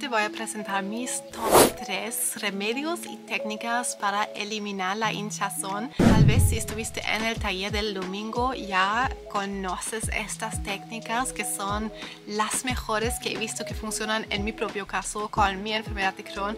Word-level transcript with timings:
Te 0.00 0.06
voy 0.06 0.22
a 0.22 0.30
presentar 0.30 0.84
mis 0.84 1.22
top 1.32 1.74
3 1.84 2.40
remedios 2.40 3.00
y 3.04 3.16
técnicas 3.16 3.96
para 3.96 4.24
eliminar 4.24 4.96
la 4.96 5.12
hinchazón. 5.12 5.90
Tal 5.96 6.24
vez 6.24 6.44
si 6.48 6.56
estuviste 6.56 7.00
en 7.00 7.24
el 7.24 7.36
taller 7.36 7.72
del 7.72 7.94
domingo 7.94 8.54
ya 8.54 9.10
conoces 9.28 10.08
estas 10.16 10.62
técnicas 10.62 11.32
que 11.32 11.44
son 11.44 11.90
las 12.28 12.64
mejores 12.64 13.18
que 13.18 13.32
he 13.32 13.36
visto 13.36 13.64
que 13.64 13.74
funcionan 13.74 14.24
en 14.30 14.44
mi 14.44 14.52
propio 14.52 14.86
caso 14.86 15.28
con 15.30 15.64
mi 15.64 15.72
enfermedad 15.72 16.14
de 16.14 16.22
Crohn 16.22 16.56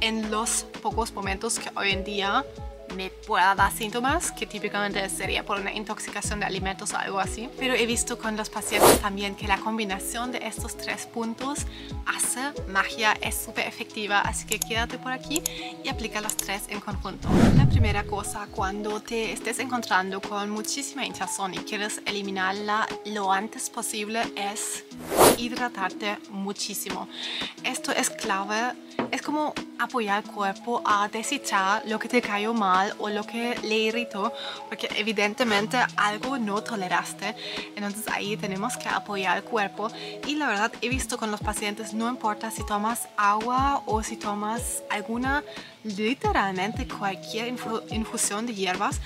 en 0.00 0.30
los 0.30 0.64
pocos 0.80 1.12
momentos 1.12 1.58
que 1.58 1.70
hoy 1.74 1.90
en 1.90 2.04
día 2.04 2.44
me 2.96 3.10
pueda 3.10 3.54
dar 3.54 3.70
síntomas, 3.72 4.32
que 4.32 4.46
típicamente 4.46 5.08
sería 5.08 5.44
por 5.44 5.60
una 5.60 5.72
intoxicación 5.72 6.40
de 6.40 6.46
alimentos 6.46 6.92
o 6.92 6.96
algo 6.96 7.20
así. 7.20 7.48
Pero 7.58 7.74
he 7.74 7.86
visto 7.86 8.18
con 8.18 8.36
los 8.36 8.48
pacientes 8.48 9.00
también 9.00 9.34
que 9.34 9.46
la 9.46 9.58
combinación 9.58 10.32
de 10.32 10.38
estos 10.38 10.76
tres 10.76 11.06
puntos 11.06 11.66
hace 12.06 12.52
magia, 12.68 13.16
es 13.20 13.34
súper 13.34 13.66
efectiva, 13.66 14.20
así 14.20 14.46
que 14.46 14.58
quédate 14.58 14.98
por 14.98 15.12
aquí 15.12 15.42
y 15.84 15.88
aplica 15.88 16.20
los 16.20 16.36
tres 16.36 16.62
en 16.68 16.80
conjunto. 16.80 17.28
La 17.56 17.68
primera 17.68 18.04
cosa, 18.04 18.48
cuando 18.50 19.00
te 19.00 19.32
estés 19.32 19.58
encontrando 19.58 20.20
con 20.20 20.50
muchísima 20.50 21.04
hinchazón 21.04 21.54
y 21.54 21.58
quieres 21.58 22.00
eliminarla 22.06 22.86
lo 23.06 23.32
antes 23.32 23.68
posible, 23.70 24.22
es 24.34 24.84
hidratarte 25.36 26.18
muchísimo. 26.30 27.08
Esto 27.62 27.92
es 27.92 28.10
clave, 28.10 28.72
es 29.10 29.20
como 29.20 29.54
apoyar 29.78 30.24
al 30.24 30.32
cuerpo 30.32 30.82
a 30.84 31.08
desechar 31.08 31.82
lo 31.86 31.98
que 31.98 32.08
te 32.08 32.22
cayó 32.22 32.54
mal 32.54 32.94
o 32.98 33.08
lo 33.08 33.24
que 33.24 33.56
le 33.62 33.76
irritó, 33.78 34.32
porque 34.68 34.88
evidentemente 34.96 35.78
algo 35.96 36.38
no 36.38 36.62
toleraste. 36.62 37.34
Entonces 37.74 38.06
ahí 38.08 38.36
tenemos 38.36 38.76
que 38.76 38.88
apoyar 38.88 39.36
al 39.36 39.44
cuerpo. 39.44 39.90
Y 40.26 40.36
la 40.36 40.48
verdad 40.48 40.72
he 40.80 40.88
visto 40.88 41.18
con 41.18 41.30
los 41.30 41.40
pacientes, 41.40 41.94
no 41.94 42.08
importa 42.08 42.50
si 42.50 42.64
tomas 42.64 43.08
agua 43.16 43.82
o 43.86 44.02
si 44.02 44.16
tomas 44.16 44.82
alguna, 44.90 45.44
literalmente 45.84 46.86
cualquier 46.88 47.48
infusión 47.90 48.46
de 48.46 48.54
hierbas, 48.54 49.00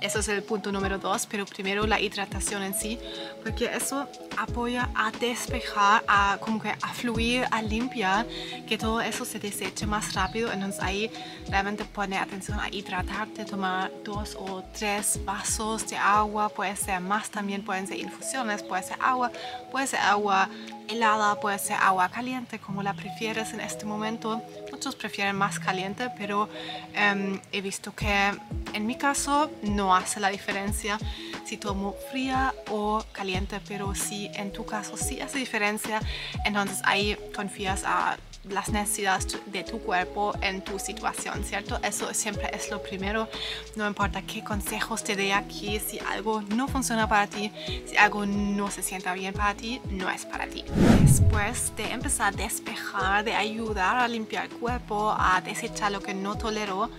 eso 0.00 0.20
es 0.20 0.28
el 0.28 0.42
punto 0.42 0.72
número 0.72 0.98
dos, 0.98 1.26
pero 1.26 1.44
primero 1.46 1.86
la 1.86 2.00
hidratación 2.00 2.62
en 2.62 2.74
sí, 2.74 2.98
porque 3.42 3.66
eso 3.66 4.06
apoya 4.36 4.88
a 4.94 5.10
despejar, 5.10 6.02
a 6.08 6.38
como 6.40 6.60
que 6.60 6.70
a 6.70 6.88
fluir, 6.94 7.44
a 7.50 7.62
limpiar, 7.62 8.26
que 8.66 8.78
todo 8.78 9.00
eso 9.00 9.24
se 9.24 9.38
deseche 9.38 9.86
más 9.86 10.14
rápido. 10.14 10.52
Entonces 10.52 10.82
ahí 10.82 11.10
realmente 11.48 11.84
pone 11.84 12.16
atención 12.16 12.58
a 12.58 12.68
hidratarte, 12.70 13.44
tomar 13.44 13.90
dos 14.04 14.36
o 14.38 14.62
tres 14.72 15.20
vasos 15.24 15.88
de 15.88 15.96
agua, 15.96 16.48
puede 16.48 16.76
ser 16.76 17.00
más 17.00 17.30
también, 17.30 17.64
pueden 17.64 17.86
ser 17.86 17.98
infusiones, 17.98 18.62
puede 18.62 18.82
ser 18.82 18.96
agua, 19.00 19.30
puede 19.70 19.86
ser 19.86 20.00
agua 20.00 20.48
helada, 20.88 21.38
puede 21.40 21.58
ser 21.58 21.76
agua 21.76 22.08
caliente, 22.08 22.58
como 22.58 22.82
la 22.82 22.94
prefieres 22.94 23.52
en 23.52 23.60
este 23.60 23.84
momento. 23.84 24.42
Muchos 24.80 24.96
prefieren 24.96 25.36
más 25.36 25.58
caliente, 25.58 26.08
pero 26.16 26.48
em, 26.94 27.38
he 27.52 27.60
visto 27.60 27.94
que 27.94 28.32
en 28.72 28.86
mi 28.86 28.94
caso 28.94 29.50
no 29.62 29.94
hace 29.94 30.20
la 30.20 30.30
diferencia 30.30 30.96
si 31.44 31.58
tomo 31.58 31.94
fría 32.10 32.54
o 32.70 33.04
caliente, 33.12 33.60
pero 33.68 33.94
si 33.94 34.30
en 34.32 34.54
tu 34.54 34.64
caso 34.64 34.96
sí 34.96 35.20
hace 35.20 35.36
diferencia, 35.36 36.00
entonces 36.46 36.80
ahí 36.84 37.14
confías 37.36 37.82
a 37.84 38.16
las 38.44 38.70
necesidades 38.70 39.38
de 39.46 39.64
tu 39.64 39.80
cuerpo 39.80 40.34
en 40.40 40.62
tu 40.62 40.78
situación, 40.78 41.44
¿cierto? 41.44 41.78
Eso 41.82 42.12
siempre 42.14 42.50
es 42.54 42.70
lo 42.70 42.82
primero. 42.82 43.28
No 43.76 43.86
importa 43.86 44.22
qué 44.22 44.42
consejos 44.42 45.04
te 45.04 45.16
dé 45.16 45.32
aquí, 45.32 45.78
si 45.78 45.98
algo 45.98 46.42
no 46.42 46.66
funciona 46.66 47.08
para 47.08 47.26
ti, 47.26 47.52
si 47.86 47.96
algo 47.96 48.24
no 48.26 48.70
se 48.70 48.82
sienta 48.82 49.12
bien 49.14 49.34
para 49.34 49.54
ti, 49.54 49.80
no 49.90 50.10
es 50.10 50.24
para 50.24 50.46
ti. 50.46 50.64
Después 51.00 51.74
de 51.76 51.90
empezar 51.90 52.32
a 52.32 52.36
despejar, 52.36 53.24
de 53.24 53.34
ayudar 53.34 53.98
a 53.98 54.08
limpiar 54.08 54.46
el 54.46 54.50
cuerpo, 54.52 55.14
a 55.16 55.40
desechar 55.42 55.92
lo 55.92 56.00
que 56.00 56.14
no 56.14 56.36
toleró, 56.36 56.90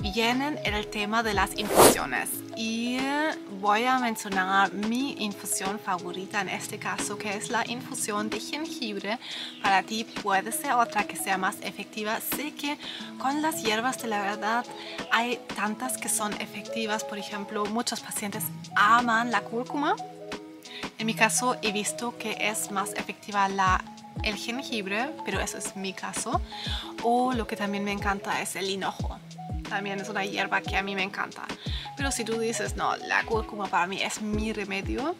vienen 0.00 0.58
el 0.64 0.86
tema 0.88 1.22
de 1.22 1.34
las 1.34 1.56
infusiones. 1.58 2.28
Y 2.56 2.98
voy 3.60 3.84
a 3.84 3.98
mencionar 3.98 4.72
mi 4.72 5.12
infusión 5.18 5.78
favorita 5.78 6.40
en 6.40 6.48
este 6.48 6.78
caso 6.78 7.16
que 7.16 7.36
es 7.36 7.50
la 7.50 7.64
infusión 7.68 8.28
de 8.28 8.40
jengibre. 8.40 9.18
Para 9.62 9.82
ti 9.82 10.04
puede 10.04 10.52
ser 10.52 10.72
otra 10.72 11.04
que 11.04 11.16
sea 11.16 11.38
más 11.38 11.56
efectiva. 11.62 12.18
Sé 12.20 12.52
que 12.52 12.76
con 13.18 13.40
las 13.40 13.62
hierbas 13.62 14.02
de 14.02 14.08
la 14.08 14.20
verdad 14.20 14.66
hay 15.10 15.38
tantas 15.54 15.96
que 15.96 16.08
son 16.08 16.32
efectivas. 16.40 17.04
Por 17.04 17.18
ejemplo 17.18 17.64
muchos 17.66 18.00
pacientes 18.00 18.44
aman 18.74 19.30
la 19.30 19.40
cúrcuma. 19.40 19.96
En 20.98 21.06
mi 21.06 21.14
caso 21.14 21.56
he 21.62 21.72
visto 21.72 22.16
que 22.18 22.36
es 22.38 22.70
más 22.70 22.92
efectiva 22.94 23.48
la 23.48 23.84
el 24.24 24.36
jengibre, 24.36 25.10
pero 25.24 25.40
eso 25.40 25.58
es 25.58 25.74
mi 25.74 25.92
caso. 25.92 26.40
O 27.02 27.32
lo 27.32 27.46
que 27.46 27.56
también 27.56 27.82
me 27.82 27.92
encanta 27.92 28.40
es 28.40 28.56
el 28.56 28.68
hinojo 28.70 29.18
también 29.72 29.98
es 30.00 30.08
una 30.08 30.24
hierba 30.24 30.60
que 30.60 30.76
a 30.76 30.82
mí 30.82 30.94
me 30.94 31.02
encanta. 31.02 31.46
Pero 31.96 32.10
si 32.10 32.24
tú 32.24 32.38
dices, 32.38 32.76
no, 32.76 32.94
la 32.96 33.24
cúrcuma 33.24 33.66
para 33.66 33.86
mí 33.86 34.02
es 34.02 34.20
mi 34.20 34.52
remedio, 34.52 35.14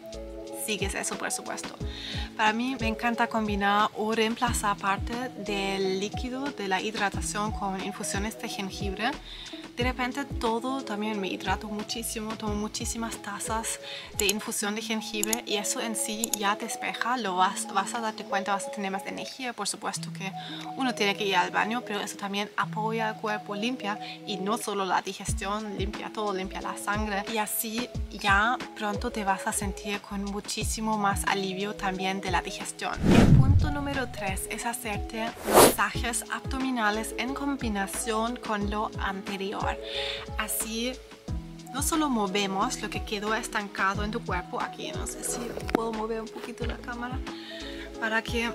sigues 0.65 0.93
eso 0.93 1.17
por 1.17 1.31
supuesto. 1.31 1.75
Para 2.37 2.53
mí 2.53 2.77
me 2.79 2.87
encanta 2.87 3.27
combinar 3.27 3.89
o 3.95 4.13
reemplazar 4.13 4.77
parte 4.77 5.13
del 5.45 5.99
líquido 5.99 6.45
de 6.45 6.67
la 6.67 6.81
hidratación 6.81 7.51
con 7.51 7.83
infusiones 7.83 8.39
de 8.39 8.47
jengibre 8.47 9.11
de 9.75 9.83
repente 9.83 10.23
todo 10.25 10.83
también 10.83 11.19
me 11.19 11.27
hidrato 11.27 11.67
muchísimo, 11.67 12.35
tomo 12.35 12.53
muchísimas 12.53 13.17
tazas 13.17 13.79
de 14.17 14.27
infusión 14.27 14.75
de 14.75 14.81
jengibre 14.81 15.43
y 15.47 15.55
eso 15.55 15.79
en 15.81 15.95
sí 15.95 16.29
ya 16.37 16.55
despeja, 16.55 17.17
lo 17.17 17.37
vas, 17.37 17.67
vas 17.73 17.95
a 17.95 18.01
darte 18.01 18.23
cuenta, 18.23 18.53
vas 18.53 18.67
a 18.67 18.71
tener 18.71 18.91
más 18.91 19.05
energía, 19.07 19.53
por 19.53 19.67
supuesto 19.67 20.13
que 20.13 20.31
uno 20.77 20.93
tiene 20.93 21.15
que 21.15 21.25
ir 21.25 21.35
al 21.35 21.49
baño, 21.49 21.81
pero 21.85 21.99
eso 22.01 22.17
también 22.17 22.49
apoya 22.55 23.09
al 23.09 23.15
cuerpo, 23.15 23.55
limpia 23.55 23.97
y 24.27 24.37
no 24.37 24.57
solo 24.57 24.85
la 24.85 25.01
digestión, 25.01 25.77
limpia 25.77 26.11
todo, 26.13 26.33
limpia 26.33 26.61
la 26.61 26.77
sangre 26.77 27.23
y 27.33 27.37
así 27.37 27.89
ya 28.11 28.57
pronto 28.75 29.11
te 29.11 29.23
vas 29.23 29.47
a 29.47 29.53
sentir 29.53 30.01
con 30.01 30.23
muchísimo 30.25 30.97
más 30.97 31.23
alivio 31.25 31.75
también 31.75 32.21
de 32.21 32.29
la 32.29 32.41
digestión. 32.41 32.93
El 33.11 33.25
punto 33.37 33.71
número 33.71 34.07
3 34.09 34.49
es 34.51 34.65
hacerte 34.65 35.31
masajes 35.51 36.25
abdominales 36.31 37.15
en 37.17 37.33
combinación 37.33 38.35
con 38.35 38.69
lo 38.69 38.91
anterior. 38.99 39.62
Así 40.37 40.93
no 41.73 41.81
solo 41.81 42.09
movemos 42.09 42.81
lo 42.81 42.89
que 42.89 43.03
quedó 43.03 43.33
estancado 43.33 44.03
en 44.03 44.11
tu 44.11 44.23
cuerpo, 44.23 44.61
aquí 44.61 44.91
no 44.91 45.07
sé 45.07 45.23
si 45.23 45.39
puedo 45.73 45.91
mover 45.91 46.21
un 46.21 46.27
poquito 46.27 46.65
la 46.65 46.77
cámara, 46.77 47.19
para 47.99 48.21
que 48.21 48.51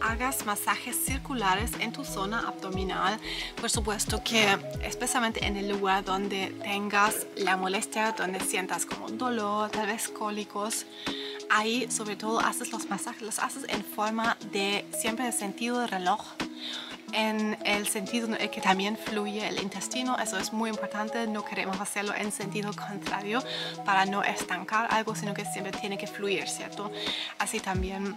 hagas 0.00 0.46
masajes 0.46 0.96
circulares 0.96 1.72
en 1.80 1.92
tu 1.92 2.04
zona 2.04 2.46
abdominal. 2.46 3.18
Por 3.60 3.68
supuesto 3.68 4.22
que 4.22 4.56
especialmente 4.84 5.44
en 5.44 5.56
el 5.56 5.68
lugar 5.68 6.04
donde 6.04 6.54
tengas 6.62 7.26
la 7.36 7.56
molestia, 7.56 8.12
donde 8.12 8.38
sientas 8.40 8.86
como 8.86 9.08
dolor, 9.08 9.70
tal 9.70 9.88
vez 9.88 10.08
cólicos. 10.08 10.86
Ahí 11.50 11.90
sobre 11.90 12.16
todo 12.16 12.40
haces 12.40 12.70
los 12.72 12.88
masajes, 12.88 13.22
los 13.22 13.38
haces 13.38 13.64
en 13.68 13.84
forma 13.84 14.36
de 14.52 14.84
siempre 14.96 15.24
de 15.24 15.32
sentido 15.32 15.80
de 15.80 15.88
reloj 15.88 16.20
en 17.12 17.56
el 17.64 17.86
sentido 17.88 18.28
en 18.36 18.48
que 18.50 18.60
también 18.60 18.96
fluye 18.96 19.46
el 19.46 19.60
intestino. 19.62 20.16
Eso 20.18 20.38
es 20.38 20.52
muy 20.52 20.70
importante. 20.70 21.26
No 21.26 21.44
queremos 21.44 21.80
hacerlo 21.80 22.14
en 22.14 22.32
sentido 22.32 22.70
contrario 22.72 23.42
para 23.84 24.06
no 24.06 24.22
estancar 24.22 24.88
algo, 24.90 25.14
sino 25.14 25.34
que 25.34 25.44
siempre 25.44 25.72
tiene 25.72 25.98
que 25.98 26.06
fluir, 26.06 26.48
¿cierto? 26.48 26.90
Así 27.38 27.60
también 27.60 28.16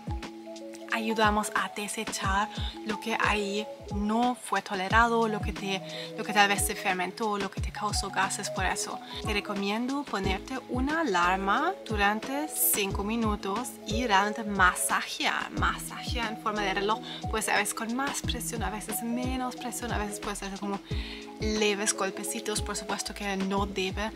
ayudamos 0.99 1.51
a 1.55 1.69
desechar 1.75 2.49
lo 2.85 2.99
que 2.99 3.17
ahí 3.19 3.65
no 3.95 4.35
fue 4.35 4.61
tolerado, 4.61 5.27
lo 5.27 5.41
que, 5.41 5.53
te, 5.53 5.81
lo 6.17 6.23
que 6.23 6.33
tal 6.33 6.47
vez 6.47 6.65
se 6.65 6.75
fermentó, 6.75 7.37
lo 7.37 7.49
que 7.49 7.61
te 7.61 7.71
causó 7.71 8.09
gases 8.09 8.49
por 8.49 8.65
eso. 8.65 8.99
Te 9.25 9.33
recomiendo 9.33 10.03
ponerte 10.03 10.59
una 10.69 11.01
alarma 11.01 11.73
durante 11.88 12.47
5 12.47 13.03
minutos 13.03 13.69
y 13.88 14.05
realmente 14.05 14.43
masajear, 14.43 15.51
masajear 15.51 16.33
en 16.33 16.41
forma 16.41 16.61
de 16.61 16.73
reloj. 16.73 17.00
Puede 17.29 17.44
ser 17.44 17.56
a 17.56 17.57
veces 17.57 17.74
con 17.74 17.95
más 17.95 18.21
presión, 18.21 18.63
a 18.63 18.69
veces 18.69 19.01
menos 19.03 19.56
presión, 19.56 19.91
a 19.91 19.97
veces 19.97 20.19
puede 20.19 20.35
ser 20.35 20.59
como 20.59 20.79
leves 21.39 21.94
golpecitos, 21.94 22.62
por 22.62 22.75
supuesto 22.75 23.13
que 23.13 23.38
no 23.38 23.65
debe 23.65 24.12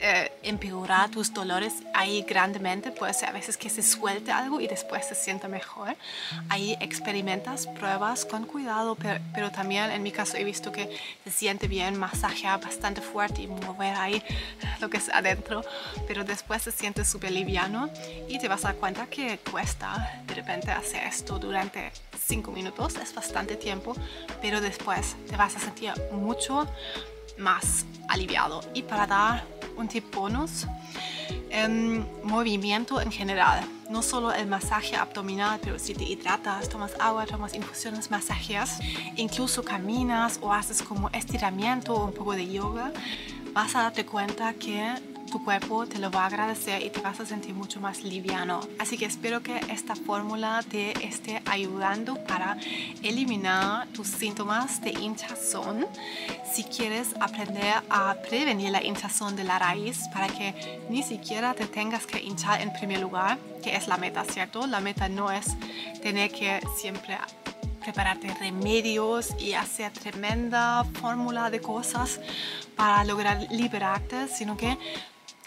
eh, 0.00 0.32
empeorar 0.42 1.10
tus 1.10 1.32
dolores 1.32 1.74
ahí 1.94 2.22
grandemente, 2.22 2.90
puede 2.90 3.14
ser 3.14 3.30
a 3.30 3.32
veces 3.32 3.56
que 3.56 3.70
se 3.70 3.82
suelte 3.82 4.32
algo 4.32 4.60
y 4.60 4.66
después 4.66 5.06
se 5.06 5.14
sienta 5.14 5.48
mejor. 5.48 5.96
Ahí 6.48 6.76
experimentas 6.80 7.66
pruebas 7.66 8.24
con 8.24 8.44
cuidado, 8.44 8.94
pero, 8.94 9.20
pero 9.34 9.50
también 9.50 9.90
en 9.90 10.02
mi 10.02 10.12
caso 10.12 10.36
he 10.36 10.44
visto 10.44 10.72
que 10.72 10.96
se 11.24 11.30
siente 11.30 11.68
bien 11.68 11.98
masajear 11.98 12.60
bastante 12.60 13.00
fuerte 13.00 13.42
y 13.42 13.46
mover 13.46 13.94
ahí 13.94 14.22
lo 14.80 14.90
que 14.90 14.98
es 14.98 15.08
adentro, 15.08 15.62
pero 16.06 16.24
después 16.24 16.62
se 16.62 16.72
siente 16.72 17.04
súper 17.04 17.32
liviano 17.32 17.90
y 18.28 18.38
te 18.38 18.48
vas 18.48 18.64
a 18.64 18.68
dar 18.68 18.76
cuenta 18.76 19.06
que 19.06 19.38
cuesta 19.50 20.22
de 20.26 20.34
repente 20.34 20.70
hacer 20.70 21.04
esto 21.04 21.38
durante 21.38 21.90
5 22.26 22.50
minutos, 22.52 22.96
es 22.96 23.14
bastante 23.14 23.56
tiempo, 23.56 23.94
pero 24.42 24.60
después 24.60 25.16
te 25.28 25.36
vas 25.36 25.56
a 25.56 25.58
sentir 25.58 25.92
mucho 26.12 26.57
más 27.36 27.86
aliviado. 28.08 28.60
Y 28.74 28.82
para 28.82 29.06
dar 29.06 29.44
un 29.76 29.88
tip 29.88 30.14
bonus. 30.14 30.66
Em, 31.50 32.04
movimiento 32.24 33.00
en 33.00 33.10
general, 33.10 33.64
no 33.90 34.02
solo 34.02 34.32
el 34.32 34.46
masaje 34.46 34.96
abdominal, 34.96 35.58
pero 35.62 35.78
si 35.78 35.94
te 35.94 36.04
hidratas, 36.04 36.68
tomas 36.68 36.92
agua, 37.00 37.24
tomas 37.26 37.54
infusiones, 37.54 38.10
masajeas, 38.10 38.80
incluso 39.16 39.62
caminas 39.62 40.38
o 40.42 40.52
haces 40.52 40.82
como 40.82 41.08
estiramiento 41.10 41.94
o 41.94 42.04
un 42.04 42.12
poco 42.12 42.32
de 42.32 42.48
yoga, 42.48 42.92
vas 43.54 43.74
a 43.74 43.82
darte 43.82 44.04
cuenta 44.04 44.52
que 44.54 44.94
tu 45.28 45.44
cuerpo 45.44 45.86
te 45.86 45.98
lo 45.98 46.10
va 46.10 46.22
a 46.22 46.26
agradecer 46.26 46.82
y 46.82 46.90
te 46.90 47.00
vas 47.00 47.20
a 47.20 47.26
sentir 47.26 47.54
mucho 47.54 47.80
más 47.80 48.02
liviano. 48.02 48.60
Así 48.78 48.96
que 48.96 49.04
espero 49.04 49.42
que 49.42 49.60
esta 49.70 49.94
fórmula 49.94 50.62
te 50.68 51.06
esté 51.06 51.42
ayudando 51.46 52.16
para 52.24 52.56
eliminar 53.02 53.86
tus 53.88 54.08
síntomas 54.08 54.80
de 54.80 54.90
hinchazón. 54.90 55.86
Si 56.52 56.64
quieres 56.64 57.14
aprender 57.20 57.74
a 57.90 58.16
prevenir 58.28 58.70
la 58.70 58.82
hinchazón 58.82 59.36
de 59.36 59.44
la 59.44 59.58
raíz 59.58 60.08
para 60.12 60.28
que 60.28 60.80
ni 60.88 61.02
siquiera 61.02 61.54
te 61.54 61.66
tengas 61.66 62.06
que 62.06 62.22
hinchar 62.22 62.60
en 62.60 62.72
primer 62.72 63.00
lugar, 63.00 63.38
que 63.62 63.76
es 63.76 63.88
la 63.88 63.96
meta, 63.96 64.24
¿cierto? 64.24 64.66
La 64.66 64.80
meta 64.80 65.08
no 65.08 65.30
es 65.30 65.46
tener 66.00 66.30
que 66.30 66.60
siempre 66.76 67.18
prepararte 67.80 68.32
remedios 68.34 69.34
y 69.38 69.54
hacer 69.54 69.92
tremenda 69.92 70.84
fórmula 71.00 71.48
de 71.50 71.60
cosas 71.60 72.20
para 72.76 73.02
lograr 73.04 73.46
liberarte, 73.50 74.28
sino 74.28 74.56
que 74.56 74.76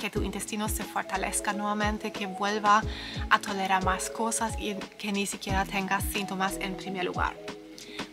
que 0.01 0.09
tu 0.09 0.23
intestino 0.23 0.67
se 0.67 0.83
fortalezca 0.83 1.53
nuevamente, 1.53 2.11
que 2.11 2.25
vuelva 2.25 2.81
a 3.29 3.39
tolerar 3.39 3.85
más 3.85 4.09
cosas 4.09 4.55
y 4.59 4.73
que 4.97 5.11
ni 5.11 5.27
siquiera 5.27 5.63
tengas 5.63 6.03
síntomas 6.03 6.57
en 6.59 6.75
primer 6.75 7.05
lugar. 7.05 7.60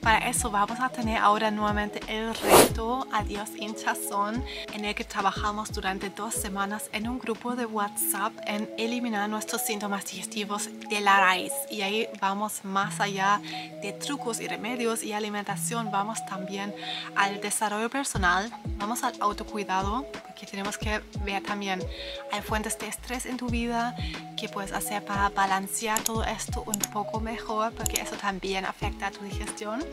Para 0.08 0.26
eso 0.26 0.50
vamos 0.50 0.80
a 0.80 0.88
tener 0.88 1.18
ahora 1.18 1.50
nuevamente 1.50 2.00
el 2.08 2.34
reto 2.34 3.06
Adiós 3.12 3.50
hinchazón 3.58 4.42
en 4.72 4.86
el 4.86 4.94
que 4.94 5.04
trabajamos 5.04 5.70
durante 5.70 6.08
dos 6.08 6.32
semanas 6.32 6.88
en 6.94 7.10
un 7.10 7.18
grupo 7.18 7.54
de 7.54 7.66
WhatsApp 7.66 8.32
en 8.46 8.70
eliminar 8.78 9.28
nuestros 9.28 9.60
síntomas 9.60 10.06
digestivos 10.06 10.70
de 10.88 11.02
la 11.02 11.20
raíz. 11.20 11.52
Y 11.70 11.82
ahí 11.82 12.08
vamos 12.22 12.64
más 12.64 13.00
allá 13.00 13.42
de 13.82 13.92
trucos 13.92 14.40
y 14.40 14.48
remedios 14.48 15.02
y 15.02 15.12
alimentación, 15.12 15.90
vamos 15.90 16.24
también 16.24 16.74
al 17.14 17.42
desarrollo 17.42 17.90
personal, 17.90 18.50
vamos 18.78 19.02
al 19.02 19.12
autocuidado, 19.20 20.06
porque 20.22 20.46
tenemos 20.46 20.78
que 20.78 21.02
ver 21.22 21.42
también 21.42 21.84
hay 22.32 22.40
fuentes 22.40 22.78
de 22.78 22.86
estrés 22.86 23.26
en 23.26 23.36
tu 23.36 23.48
vida, 23.48 23.94
que 24.38 24.48
puedes 24.48 24.72
hacer 24.72 25.04
para 25.04 25.28
balancear 25.30 26.00
todo 26.00 26.24
esto 26.24 26.62
un 26.64 26.78
poco 26.92 27.20
mejor, 27.20 27.74
porque 27.74 28.00
eso 28.00 28.16
también 28.16 28.64
afecta 28.64 29.08
a 29.08 29.10
tu 29.10 29.24
digestión 29.24 29.84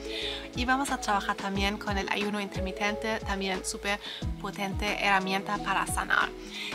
y 0.55 0.65
vamos 0.65 0.91
a 0.91 0.97
trabajar 0.99 1.35
también 1.35 1.77
con 1.77 1.97
el 1.97 2.07
ayuno 2.09 2.39
intermitente, 2.39 3.19
también 3.19 3.65
súper 3.65 3.99
potente 4.41 5.03
herramienta 5.03 5.57
para 5.57 5.85
sanar. 5.87 6.29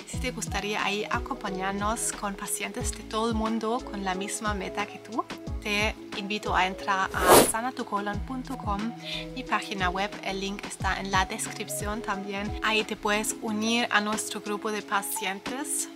Si 0.06 0.18
te 0.18 0.30
gustaría 0.32 0.84
ahí 0.84 1.06
acompañarnos 1.10 2.12
con 2.12 2.34
pacientes 2.34 2.92
de 2.92 3.04
todo 3.04 3.28
el 3.28 3.34
mundo 3.34 3.80
con 3.80 4.04
la 4.04 4.14
misma 4.14 4.54
meta 4.54 4.86
que 4.86 4.98
tú, 4.98 5.24
te 5.62 5.94
invito 6.16 6.54
a 6.54 6.66
entrar 6.66 7.10
a 7.12 7.42
sanatucolon.com, 7.50 8.94
mi 9.34 9.42
página 9.44 9.90
web, 9.90 10.10
el 10.24 10.40
link 10.40 10.64
está 10.66 10.98
en 11.00 11.10
la 11.10 11.26
descripción 11.26 12.00
también. 12.00 12.60
Ahí 12.62 12.84
te 12.84 12.96
puedes 12.96 13.36
unir 13.42 13.86
a 13.90 14.00
nuestro 14.00 14.40
grupo 14.40 14.72
de 14.72 14.82
pacientes 14.82 15.88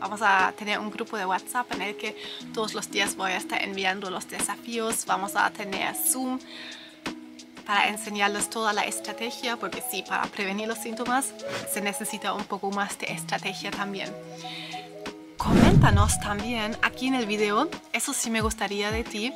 Vamos 0.00 0.22
a 0.22 0.52
tener 0.56 0.78
un 0.78 0.90
grupo 0.90 1.18
de 1.18 1.26
WhatsApp 1.26 1.70
en 1.72 1.82
el 1.82 1.96
que 1.96 2.16
todos 2.54 2.72
los 2.72 2.90
días 2.90 3.16
voy 3.16 3.32
a 3.32 3.36
estar 3.36 3.62
enviando 3.62 4.08
los 4.10 4.28
desafíos. 4.28 5.04
Vamos 5.06 5.36
a 5.36 5.50
tener 5.50 5.94
Zoom 5.94 6.40
para 7.66 7.88
enseñarles 7.88 8.48
toda 8.48 8.72
la 8.72 8.82
estrategia, 8.82 9.56
porque 9.56 9.82
sí, 9.88 10.02
para 10.08 10.24
prevenir 10.24 10.66
los 10.66 10.78
síntomas 10.78 11.34
se 11.72 11.80
necesita 11.82 12.32
un 12.32 12.44
poco 12.44 12.70
más 12.70 12.98
de 12.98 13.12
estrategia 13.12 13.70
también. 13.70 14.10
Coméntanos 15.36 16.18
también 16.20 16.76
aquí 16.82 17.06
en 17.06 17.14
el 17.14 17.26
video, 17.26 17.68
eso 17.92 18.12
sí 18.12 18.30
me 18.30 18.40
gustaría 18.40 18.90
de 18.90 19.04
ti, 19.04 19.32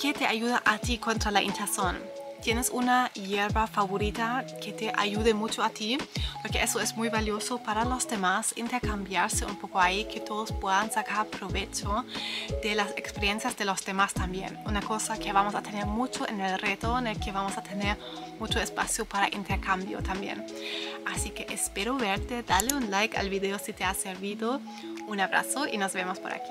¿qué 0.00 0.12
te 0.12 0.26
ayuda 0.26 0.62
a 0.64 0.78
ti 0.78 0.98
contra 0.98 1.30
la 1.30 1.42
hinchazón? 1.42 1.96
Tienes 2.46 2.70
una 2.70 3.10
hierba 3.14 3.66
favorita 3.66 4.46
que 4.62 4.70
te 4.70 4.92
ayude 4.96 5.34
mucho 5.34 5.64
a 5.64 5.70
ti, 5.70 5.98
porque 6.42 6.62
eso 6.62 6.80
es 6.80 6.96
muy 6.96 7.08
valioso 7.08 7.58
para 7.58 7.84
los 7.84 8.06
demás, 8.06 8.52
intercambiarse 8.54 9.44
un 9.44 9.56
poco 9.56 9.80
ahí, 9.80 10.04
que 10.04 10.20
todos 10.20 10.52
puedan 10.52 10.92
sacar 10.92 11.26
provecho 11.26 12.04
de 12.62 12.76
las 12.76 12.92
experiencias 12.92 13.56
de 13.56 13.64
los 13.64 13.84
demás 13.84 14.14
también. 14.14 14.60
Una 14.64 14.80
cosa 14.80 15.18
que 15.18 15.32
vamos 15.32 15.56
a 15.56 15.62
tener 15.62 15.86
mucho 15.86 16.24
en 16.28 16.40
el 16.40 16.56
reto, 16.60 16.96
en 16.96 17.08
el 17.08 17.18
que 17.18 17.32
vamos 17.32 17.58
a 17.58 17.64
tener 17.64 17.98
mucho 18.38 18.60
espacio 18.60 19.04
para 19.06 19.26
intercambio 19.26 20.00
también. 20.00 20.46
Así 21.04 21.30
que 21.30 21.52
espero 21.52 21.96
verte, 21.96 22.44
dale 22.44 22.74
un 22.74 22.92
like 22.92 23.16
al 23.16 23.28
video 23.28 23.58
si 23.58 23.72
te 23.72 23.82
ha 23.82 23.92
servido, 23.92 24.60
un 25.08 25.18
abrazo 25.18 25.66
y 25.66 25.78
nos 25.78 25.94
vemos 25.94 26.20
por 26.20 26.32
aquí. 26.32 26.44